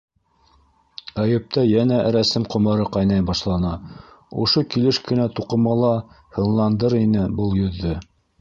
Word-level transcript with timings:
Әйүптә 1.23 1.65
йәнә 1.73 1.99
рәссам 2.15 2.47
ҡомары 2.55 2.87
ҡайнай 2.95 3.25
башланы: 3.29 3.75
ошо 4.47 4.65
килеш 4.77 5.03
кенә 5.11 5.31
туҡымала 5.41 5.95
һынландыр 6.39 7.01
ине 7.03 7.31
был 7.43 7.59
йөҙҙө! 7.63 7.97